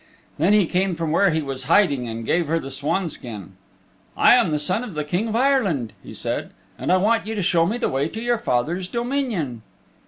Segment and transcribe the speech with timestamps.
[0.39, 3.51] Then he came from where he was hiding and gave her the swanskin.
[4.17, 7.35] "I am the Son of the King of Ireland," he said, "and I want you
[7.35, 9.61] to show me the way to your father's dominion."